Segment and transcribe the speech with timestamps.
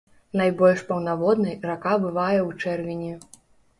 [0.39, 3.13] Найбольш паўнаводнай рака бывае ў чэрвені.